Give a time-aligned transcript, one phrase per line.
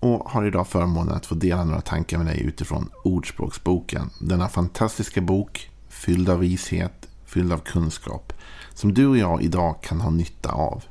[0.00, 4.10] och har idag förmånen att få dela några tankar med dig utifrån Ordspråksboken.
[4.20, 8.32] Denna fantastiska bok fylld av vishet, fylld av kunskap
[8.74, 10.84] som du och jag idag kan ha nytta av.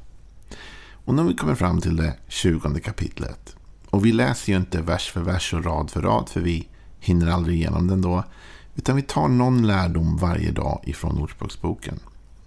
[1.06, 3.56] Och nu har vi kommit fram till det tjugonde kapitlet.
[3.90, 6.68] Och vi läser ju inte vers för vers och rad för rad för vi
[7.00, 8.24] hinner aldrig igenom den då.
[8.76, 12.00] Utan vi tar någon lärdom varje dag ifrån Ordspråksboken.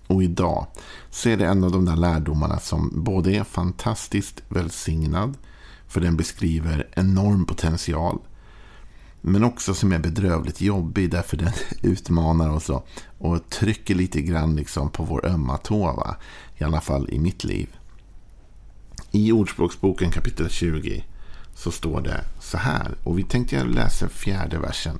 [0.06, 0.66] Och idag
[1.10, 5.34] så är det en av de där lärdomarna som både är fantastiskt välsignad
[5.90, 8.18] för den beskriver enorm potential.
[9.20, 11.52] Men också som är bedrövligt jobbig därför den
[11.82, 12.70] utmanar oss
[13.18, 15.92] och trycker lite grann liksom på vår ömma tå.
[15.92, 16.16] Va?
[16.58, 17.68] I alla fall i mitt liv.
[19.10, 21.04] I Ordspråksboken kapitel 20
[21.54, 22.94] så står det så här.
[23.04, 24.98] Och vi tänkte jag läsa fjärde versen.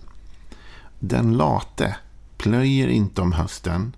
[0.98, 1.96] Den late
[2.36, 3.96] plöjer inte om hösten.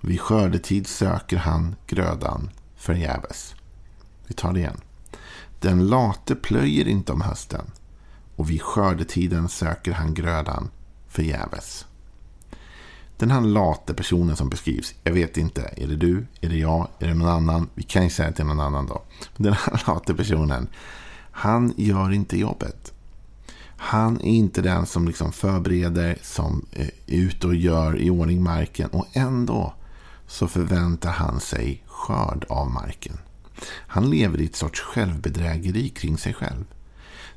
[0.00, 3.54] Vid skördetid söker han grödan förgäves.
[4.26, 4.80] Vi tar det igen.
[5.64, 7.70] Den late plöjer inte om hösten
[8.36, 10.70] och vid skördetiden söker han grödan
[11.08, 11.86] förgäves.
[13.16, 16.88] Den här late personen som beskrivs, jag vet inte, är det du, är det jag,
[16.98, 17.68] är det någon annan?
[17.74, 19.02] Vi kan ju säga till någon annan då.
[19.36, 20.68] Den här late personen,
[21.30, 22.92] han gör inte jobbet.
[23.76, 28.42] Han är inte den som liksom förbereder, som eh, är ute och gör i ordning
[28.42, 29.74] marken och ändå
[30.26, 33.18] så förväntar han sig skörd av marken.
[33.66, 36.64] Han lever i ett sorts självbedrägeri kring sig själv.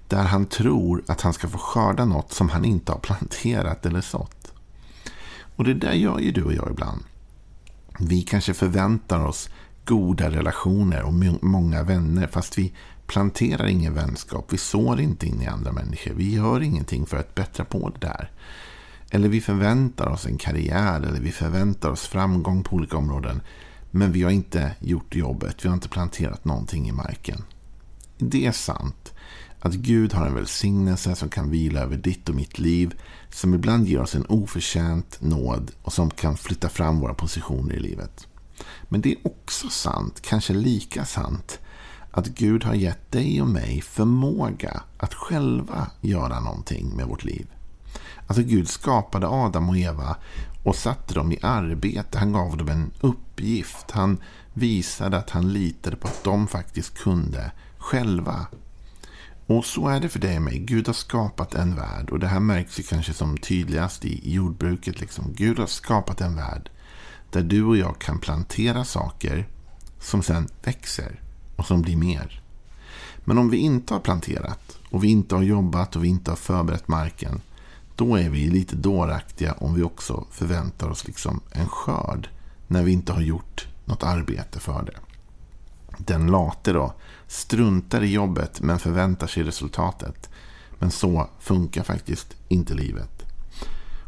[0.07, 4.01] Där han tror att han ska få skörda något som han inte har planterat eller
[4.01, 4.53] sått.
[5.55, 7.03] Och det där gör ju du och jag ibland.
[7.99, 9.49] Vi kanske förväntar oss
[9.85, 11.13] goda relationer och
[11.43, 12.73] många vänner fast vi
[13.07, 14.53] planterar ingen vänskap.
[14.53, 16.13] Vi sår inte in i andra människor.
[16.13, 18.31] Vi gör ingenting för att bättra på det där.
[19.09, 23.41] Eller vi förväntar oss en karriär eller vi förväntar oss framgång på olika områden.
[23.97, 25.65] Men vi har inte gjort jobbet.
[25.65, 27.43] Vi har inte planterat någonting i marken.
[28.17, 29.13] Det är sant
[29.59, 32.99] att Gud har en välsignelse som kan vila över ditt och mitt liv.
[33.29, 37.79] Som ibland ger oss en oförtjänt nåd och som kan flytta fram våra positioner i
[37.79, 38.27] livet.
[38.89, 41.59] Men det är också sant, kanske lika sant,
[42.11, 47.47] att Gud har gett dig och mig förmåga att själva göra någonting med vårt liv.
[48.27, 50.15] Alltså Gud skapade Adam och Eva
[50.67, 52.19] och satte dem i arbete.
[52.19, 53.91] Han gav dem en uppgift.
[53.91, 54.17] Han
[54.53, 58.47] visade att han litade på att de faktiskt kunde själva.
[59.45, 60.59] Och så är det för dig och mig.
[60.59, 62.09] Gud har skapat en värld.
[62.09, 64.99] Och det här märks ju kanske som tydligast i jordbruket.
[64.99, 65.33] Liksom.
[65.33, 66.69] Gud har skapat en värld
[67.31, 69.47] där du och jag kan plantera saker
[69.99, 71.21] som sen växer
[71.55, 72.41] och som blir mer.
[73.17, 76.35] Men om vi inte har planterat och vi inte har jobbat och vi inte har
[76.35, 77.41] förberett marken
[77.97, 82.29] då är vi lite dåraktiga om vi också förväntar oss liksom en skörd
[82.67, 84.97] när vi inte har gjort något arbete för det.
[85.97, 86.93] Den late då
[87.27, 90.29] struntar i jobbet men förväntar sig resultatet.
[90.79, 93.23] Men så funkar faktiskt inte livet.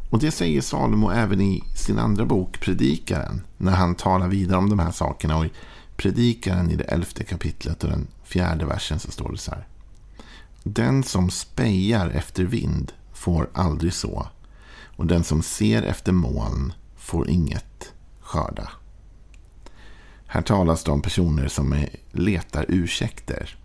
[0.09, 3.41] Och det säger Salomo även i sin andra bok Predikaren.
[3.57, 5.37] När han talar vidare om de här sakerna.
[5.37, 5.51] Och i
[5.97, 9.67] Predikaren i det elfte kapitlet och den fjärde versen så står det så här.
[10.63, 14.27] Den som spejar efter vind får aldrig så.
[14.95, 18.69] Och den som ser efter moln får inget skörda.
[20.27, 23.57] Här talas det om personer som letar ursäkter.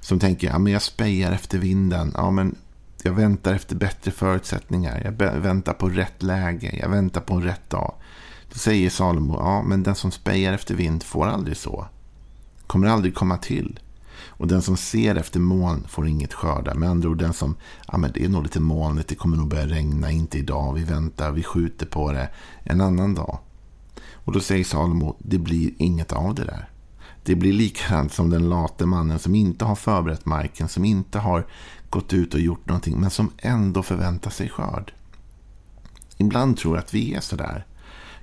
[0.00, 2.12] Som tänker, ja men jag spejar efter vinden.
[2.14, 2.56] Ja men
[3.02, 5.00] jag väntar efter bättre förutsättningar.
[5.04, 6.76] Jag väntar på rätt läge.
[6.82, 7.94] Jag väntar på en rätt dag.
[8.52, 11.86] Då säger Salomo, ja men den som spejar efter vind får aldrig så.
[12.66, 13.80] Kommer aldrig komma till.
[14.28, 16.74] Och den som ser efter moln får inget skörda.
[16.74, 17.56] Med andra ord, den som,
[17.92, 20.84] ja men det är nog lite molnigt, det kommer nog börja regna, inte idag, vi
[20.84, 22.28] väntar, vi skjuter på det
[22.62, 23.38] en annan dag.
[24.12, 26.68] Och då säger Salomo, det blir inget av det där.
[27.22, 31.46] Det blir likadant som den late mannen som inte har förberett marken, som inte har
[31.90, 34.92] gått ut och gjort någonting, men som ändå förväntar sig skörd.
[36.16, 37.66] Ibland tror jag att vi är sådär.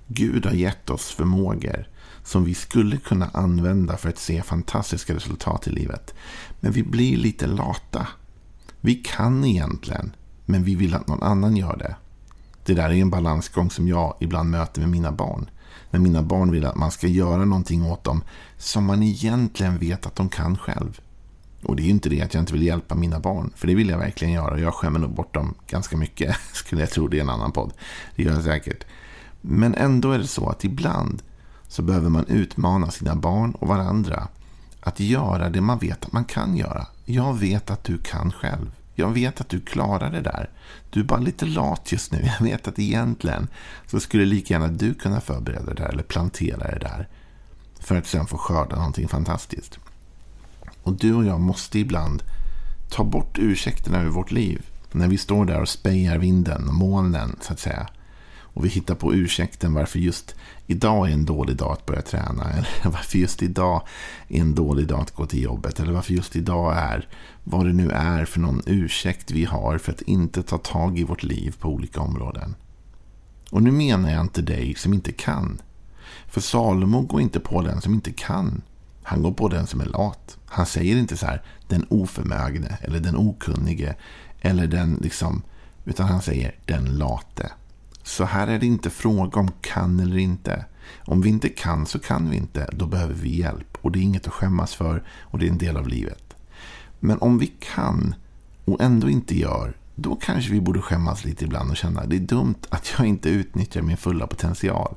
[0.07, 1.88] Gud har gett oss förmågor
[2.23, 6.13] som vi skulle kunna använda för att se fantastiska resultat i livet.
[6.59, 8.07] Men vi blir lite lata.
[8.81, 10.15] Vi kan egentligen,
[10.45, 11.95] men vi vill att någon annan gör det.
[12.65, 15.50] Det där är en balansgång som jag ibland möter med mina barn.
[15.89, 18.23] När mina barn vill att man ska göra någonting åt dem
[18.57, 21.01] som man egentligen vet att de kan själv.
[21.63, 23.53] Och det är ju inte det att jag inte vill hjälpa mina barn.
[23.56, 24.59] För det vill jag verkligen göra.
[24.59, 26.35] Jag skämmer nog bort dem ganska mycket.
[26.53, 27.73] Skulle jag tro det är en annan podd.
[28.15, 28.83] Det gör jag säkert.
[29.41, 31.21] Men ändå är det så att ibland
[31.71, 34.27] så behöver man utmana sina barn och varandra
[34.79, 36.88] att göra det man vet att man kan göra.
[37.06, 38.71] Jag vet att du kan själv.
[38.95, 40.50] Jag vet att du klarar det där.
[40.89, 42.21] Du är bara lite lat just nu.
[42.39, 43.47] Jag vet att egentligen
[43.88, 47.07] så skulle lika gärna du kunna förbereda det där eller plantera det där.
[47.79, 49.79] För att sen få skörda någonting fantastiskt.
[50.83, 52.23] Och du och jag måste ibland
[52.89, 54.65] ta bort ursäkterna ur vårt liv.
[54.91, 57.88] När vi står där och spejar vinden och molnen så att säga.
[58.53, 60.36] Och vi hittar på ursäkten varför just
[60.68, 62.51] idag är en dålig dag att börja träna.
[62.51, 63.81] Eller varför just idag
[64.27, 65.80] är en dålig dag att gå till jobbet.
[65.80, 67.07] Eller varför just idag är
[67.44, 71.03] vad det nu är för någon ursäkt vi har för att inte ta tag i
[71.03, 72.56] vårt liv på olika områden.
[73.50, 75.62] Och nu menar jag inte dig som inte kan.
[76.27, 78.62] För Salomo går inte på den som inte kan.
[79.04, 80.38] Han går på den som är lat.
[80.45, 83.95] Han säger inte så här den oförmögne eller den okunnige.
[84.42, 85.42] Eller den liksom.
[85.86, 87.51] Utan han säger den late.
[88.12, 90.66] Så här är det inte fråga om kan eller inte.
[91.06, 92.69] Om vi inte kan så kan vi inte.
[92.74, 93.78] Då behöver vi hjälp.
[93.81, 95.04] Och det är inget att skämmas för.
[95.22, 96.36] Och det är en del av livet.
[97.00, 98.16] Men om vi kan
[98.66, 99.78] och ändå inte gör.
[99.96, 103.30] Då kanske vi borde skämmas lite ibland och känna det är dumt att jag inte
[103.30, 104.96] utnyttjar min fulla potential.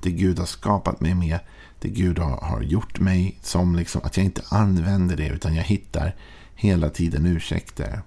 [0.00, 1.38] Det Gud har skapat mig med.
[1.80, 3.76] Det Gud har, gjort mig som.
[3.76, 6.14] Liksom, att jag inte använder det utan jag hittar
[6.54, 8.02] hela tiden ursäkter.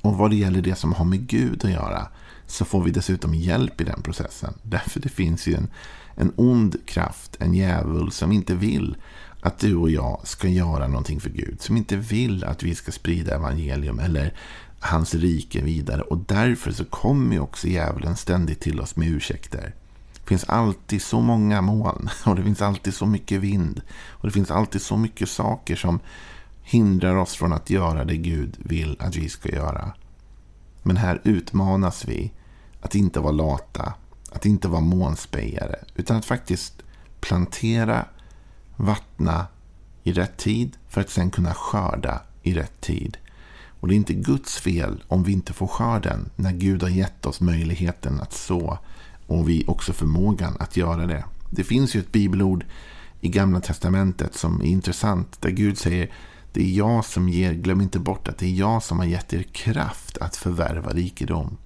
[0.00, 2.08] Och vad det gäller det som har med Gud att göra
[2.46, 4.54] så får vi dessutom hjälp i den processen.
[4.62, 5.68] Därför det finns ju en,
[6.14, 8.96] en ond kraft, en djävul som inte vill
[9.40, 11.60] att du och jag ska göra någonting för Gud.
[11.60, 14.34] Som inte vill att vi ska sprida evangelium eller
[14.80, 16.00] hans rike vidare.
[16.00, 19.74] Och därför så kommer ju också djävulen ständigt till oss med ursäkter.
[20.12, 23.82] Det finns alltid så många moln och det finns alltid så mycket vind.
[24.08, 26.00] Och det finns alltid så mycket saker som
[26.62, 29.92] hindrar oss från att göra det Gud vill att vi ska göra.
[30.86, 32.32] Men här utmanas vi
[32.80, 33.94] att inte vara lata,
[34.32, 36.82] att inte vara månspejare, utan att faktiskt
[37.20, 38.06] plantera,
[38.76, 39.46] vattna
[40.02, 43.16] i rätt tid för att sen kunna skörda i rätt tid.
[43.80, 47.26] Och det är inte Guds fel om vi inte får skörden när Gud har gett
[47.26, 48.78] oss möjligheten att så
[49.26, 51.24] och vi också förmågan att göra det.
[51.50, 52.64] Det finns ju ett bibelord
[53.20, 56.10] i Gamla Testamentet som är intressant där Gud säger
[56.54, 59.32] det är jag som ger, glöm inte bort att det är jag som har gett
[59.32, 61.56] er kraft att förvärva rikedom.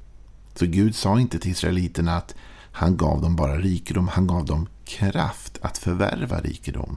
[0.54, 2.34] Så Gud sa inte till israeliterna att
[2.72, 6.96] han gav dem bara rikedom, han gav dem kraft att förvärva rikedom.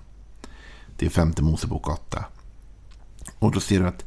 [0.98, 2.26] Det är femte Mosebok 8.
[3.40, 4.06] Och då ser du att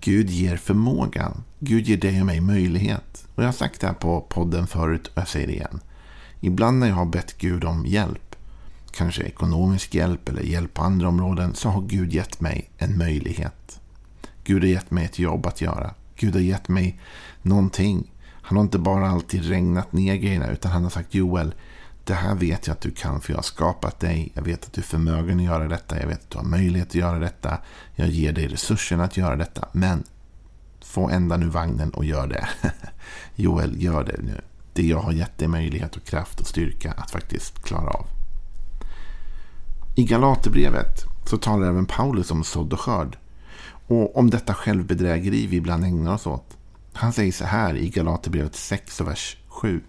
[0.00, 1.44] Gud ger förmågan.
[1.58, 3.26] Gud ger dig och mig möjlighet.
[3.34, 5.80] Och jag har sagt det här på podden förut och jag säger det igen.
[6.40, 8.27] Ibland när jag har bett Gud om hjälp
[8.92, 13.80] kanske ekonomisk hjälp eller hjälp på andra områden så har Gud gett mig en möjlighet.
[14.44, 15.94] Gud har gett mig ett jobb att göra.
[16.16, 17.00] Gud har gett mig
[17.42, 18.12] någonting.
[18.30, 21.54] Han har inte bara alltid regnat ner grejerna utan han har sagt Joel,
[22.04, 24.32] det här vet jag att du kan för jag har skapat dig.
[24.34, 26.00] Jag vet att du är förmögen att göra detta.
[26.00, 27.58] Jag vet att du har möjlighet att göra detta.
[27.94, 29.68] Jag ger dig resurserna att göra detta.
[29.72, 30.04] Men
[30.80, 32.48] få ända nu vagnen och gör det.
[33.34, 34.40] Joel, gör det nu.
[34.72, 38.17] Det jag har gett dig möjlighet och kraft och styrka att faktiskt klara av.
[39.98, 43.18] I Galaterbrevet så talar även Paulus om sådd och skörd.
[43.86, 46.56] Och om detta självbedrägeri vi ibland ägnar oss åt.
[46.92, 49.80] Han säger så här i Galaterbrevet 6 och vers 7.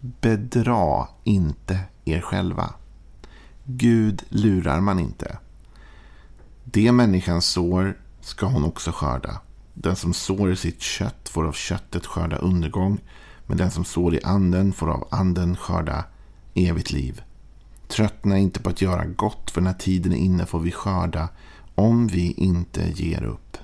[0.00, 2.74] Bedra inte er själva.
[3.64, 5.38] Gud lurar man inte.
[6.64, 9.40] Det människan sår ska hon också skörda.
[9.74, 13.00] Den som sår i sitt kött får av köttet skörda undergång.
[13.46, 16.04] Men den som sår i anden får av anden skörda
[16.54, 17.22] evigt liv.
[17.88, 21.28] Tröttna inte på att göra gott, för när tiden är inne får vi skörda
[21.74, 23.56] om vi inte ger upp.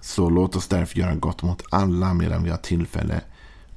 [0.00, 3.20] Så låt oss därför göra gott mot alla medan vi har tillfälle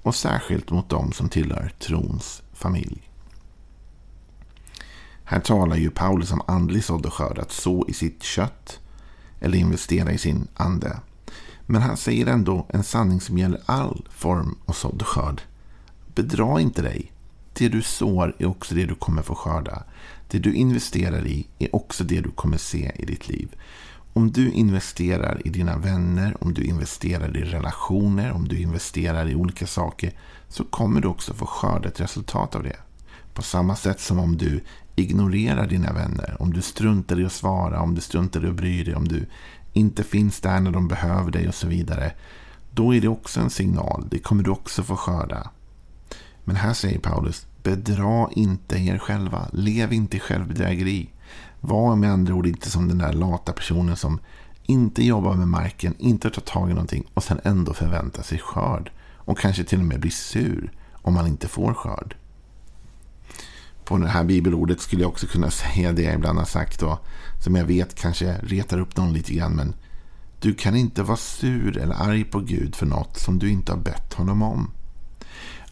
[0.02, 3.10] och särskilt mot dem som tillhör trons familj.
[5.24, 8.80] Här talar ju Paulus om andlig sådd och skörd, att så i sitt kött
[9.40, 11.00] eller investera i sin ande.
[11.66, 15.42] Men han säger ändå en sanning som gäller all form av sådd och skörd.
[16.16, 17.12] Bedra inte dig.
[17.58, 19.84] Det du sår är också det du kommer få skörda.
[20.28, 23.56] Det du investerar i är också det du kommer se i ditt liv.
[24.14, 29.36] Om du investerar i dina vänner, om du investerar i relationer, om du investerar i
[29.36, 30.12] olika saker
[30.48, 32.78] så kommer du också få skörda ett resultat av det.
[33.34, 34.64] På samma sätt som om du
[34.96, 38.84] ignorerar dina vänner, om du struntar i att svara, om du struntar i att bry
[38.84, 39.26] dig, om du
[39.74, 42.12] inte finns där när de behöver dig och så vidare.
[42.72, 44.08] Då är det också en signal.
[44.12, 45.50] Det kommer du också få skörda.
[46.46, 49.50] Men här säger Paulus, bedra inte er själva.
[49.54, 51.10] Lev inte i självbedrägeri.
[51.60, 54.20] Var med andra ord inte som den där lata personen som
[54.64, 58.92] inte jobbar med marken, inte tar tag i någonting och sen ändå förväntar sig skörd.
[59.16, 62.16] Och kanske till och med blir sur om man inte får skörd.
[63.86, 67.06] På det här bibelordet skulle jag också kunna säga det jag ibland har sagt och
[67.44, 69.56] som jag vet kanske retar upp någon lite grann.
[69.56, 69.76] Men
[70.40, 73.80] du kan inte vara sur eller arg på Gud för något som du inte har
[73.80, 74.72] bett honom om.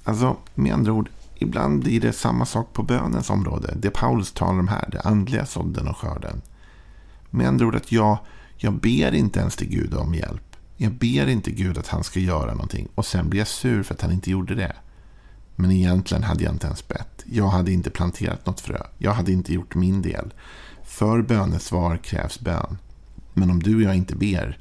[0.03, 3.73] Alltså, med andra ord, ibland blir det samma sak på bönens område.
[3.77, 6.41] Det Paulus talar om här, det andliga sådden och skörden.
[7.29, 8.17] Med andra ord att jag,
[8.57, 10.55] jag ber inte ens till Gud om hjälp.
[10.77, 13.93] Jag ber inte Gud att han ska göra någonting och sen blir jag sur för
[13.93, 14.75] att han inte gjorde det.
[15.55, 17.23] Men egentligen hade jag inte ens bett.
[17.25, 18.81] Jag hade inte planterat något frö.
[18.97, 20.33] Jag hade inte gjort min del.
[20.83, 22.77] För bönesvar krävs bön.
[23.33, 24.57] Men om du och jag inte ber,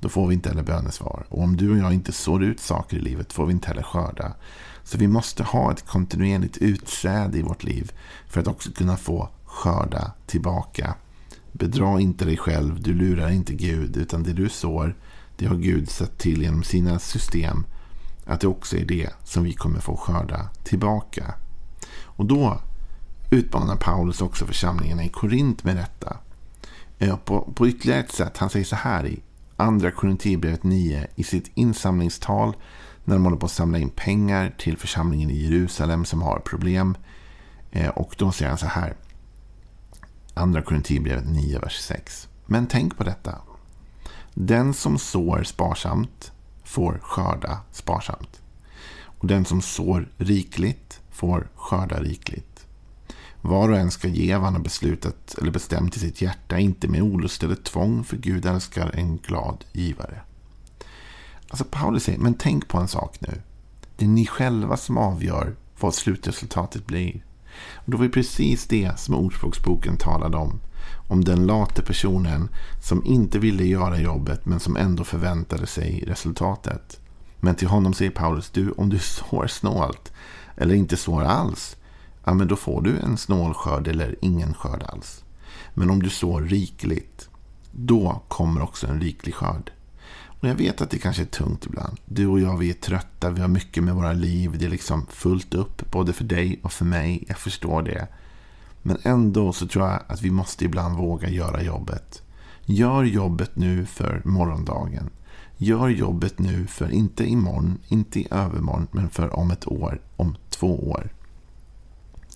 [0.00, 1.26] då får vi inte heller bönesvar.
[1.28, 3.82] Och om du och jag inte sår ut saker i livet får vi inte heller
[3.82, 4.32] skörda.
[4.86, 7.92] Så vi måste ha ett kontinuerligt utsäde i vårt liv
[8.28, 10.94] för att också kunna få skörda tillbaka.
[11.52, 14.96] Bedra inte dig själv, du lurar inte Gud, utan det du sår,
[15.36, 17.66] det har Gud sett till genom sina system
[18.26, 21.34] att det också är det som vi kommer få skörda tillbaka.
[22.02, 22.60] Och då
[23.30, 26.16] utmanar Paulus också församlingarna i Korint med detta.
[26.98, 28.38] Eh, på, på ytterligare ett sätt.
[28.38, 29.22] Han säger så här i
[29.56, 32.56] Andra Korinthierbrevet 9 i sitt insamlingstal
[33.06, 36.96] när de håller på att samla in pengar till församlingen i Jerusalem som har problem.
[37.70, 38.96] Eh, och då säger han så här.
[40.34, 42.28] Andra Korinthierbrevet 9, vers 6.
[42.46, 43.38] Men tänk på detta.
[44.34, 46.32] Den som sår sparsamt
[46.64, 48.40] får skörda sparsamt.
[49.18, 52.66] Och den som sår rikligt får skörda rikligt.
[53.40, 56.88] Var och en ska ge vad han har beslutat eller bestämt i sitt hjärta, inte
[56.88, 60.20] med olust eller tvång, för Gud älskar en glad givare.
[61.48, 63.42] Alltså Paulus säger, men tänk på en sak nu.
[63.96, 67.24] Det är ni själva som avgör vad slutresultatet blir.
[67.74, 70.60] Och det var precis det som Ordspråksboken talade om.
[71.08, 72.48] Om den late personen
[72.82, 77.00] som inte ville göra jobbet men som ändå förväntade sig resultatet.
[77.40, 78.98] Men till honom säger Paulus, du om du
[79.30, 80.12] sår snålt
[80.56, 81.76] eller inte sår alls,
[82.24, 85.24] ja men då får du en snål skörd eller ingen skörd alls.
[85.74, 87.28] Men om du sår rikligt,
[87.72, 89.70] då kommer också en riklig skörd.
[90.46, 91.98] Men jag vet att det kanske är tungt ibland.
[92.04, 94.56] Du och jag, vi är trötta, vi har mycket med våra liv.
[94.58, 97.24] Det är liksom fullt upp, både för dig och för mig.
[97.28, 98.06] Jag förstår det.
[98.82, 102.22] Men ändå så tror jag att vi måste ibland våga göra jobbet.
[102.64, 105.10] Gör jobbet nu för morgondagen.
[105.56, 110.36] Gör jobbet nu för inte imorgon, inte i övermorgon, men för om ett år, om
[110.50, 111.10] två år.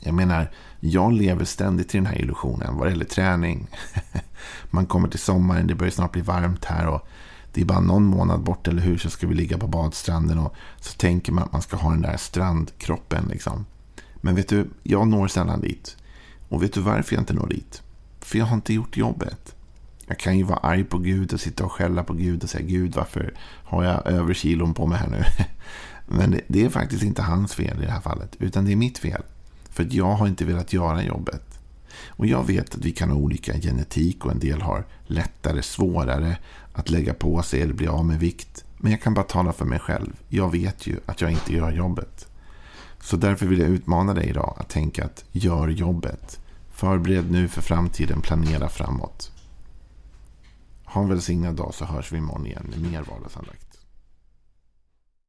[0.00, 0.50] Jag menar,
[0.81, 3.67] jag lever ständigt i den här illusionen vad det gäller träning.
[4.71, 7.09] Man kommer till sommaren, det börjar snart bli varmt här och
[7.52, 10.54] det är bara någon månad bort, eller hur, så ska vi ligga på badstranden och
[10.80, 13.28] så tänker man att man ska ha den där strandkroppen.
[13.30, 13.66] Liksom.
[14.16, 15.97] Men vet du, jag når sällan dit.
[16.49, 17.83] Och vet du varför jag inte når dit?
[18.21, 19.54] För jag har inte gjort jobbet.
[20.07, 22.66] Jag kan ju vara arg på Gud och sitta och skälla på Gud och säga
[22.66, 25.25] Gud varför har jag över kilon på mig här nu?
[26.07, 28.37] Men det, det, är faktiskt inte hans fel i det här fallet.
[28.38, 29.23] Utan det är mitt fel.
[29.71, 31.50] För att jag har inte velat göra jobbet.
[32.09, 36.38] Och jag vet att vi kan ha olika genetik och en del har lättare, svårare
[36.73, 38.64] att lägga på sig eller bli av med vikt.
[38.78, 40.12] Men jag kan bara tala för mig själv.
[40.28, 42.26] Jag vet ju att jag inte gör jobbet.
[43.00, 46.40] Så därför vill jag utmana dig idag att tänka att gör jobbet.
[46.71, 49.33] Förbered nu för framtiden, planera framåt.
[50.85, 53.69] Ha en välsignad dag så hörs vi imorgon igen med mer vardagsandakt.